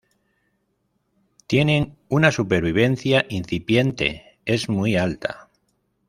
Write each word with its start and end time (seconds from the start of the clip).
Tienen 1.45 1.93
una 2.09 2.31
supervivencia 2.31 3.23
incipiente 3.29 4.39
es 4.45 4.67
muy 4.67 4.95
alta. 4.95 5.51